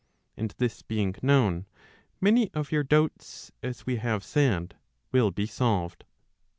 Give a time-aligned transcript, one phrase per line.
[0.35, 1.67] And this being known,
[2.19, 4.75] many of your doubts, as we have said,
[5.11, 6.05] will be solved.